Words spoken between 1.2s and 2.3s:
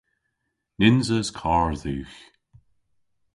karr dhywgh.